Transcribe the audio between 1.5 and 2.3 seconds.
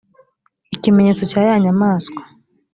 nyamaswa